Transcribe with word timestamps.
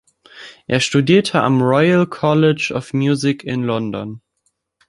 Er 0.65 0.79
studierte 0.79 1.43
am 1.43 1.61
Royal 1.61 2.07
College 2.07 2.73
of 2.73 2.91
Music 2.91 3.43
in 3.43 3.61
London. 3.61 4.19